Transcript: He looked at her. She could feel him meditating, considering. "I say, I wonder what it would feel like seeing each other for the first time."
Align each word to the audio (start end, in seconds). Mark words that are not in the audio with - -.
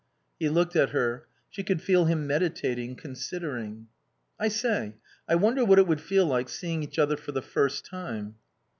He 0.39 0.49
looked 0.49 0.75
at 0.75 0.89
her. 0.89 1.27
She 1.51 1.61
could 1.61 1.79
feel 1.79 2.05
him 2.05 2.25
meditating, 2.25 2.95
considering. 2.95 3.85
"I 4.39 4.47
say, 4.47 4.95
I 5.29 5.35
wonder 5.35 5.63
what 5.63 5.77
it 5.77 5.85
would 5.85 6.01
feel 6.01 6.25
like 6.25 6.49
seeing 6.49 6.81
each 6.81 6.97
other 6.97 7.15
for 7.17 7.33
the 7.33 7.43
first 7.43 7.85
time." 7.85 8.33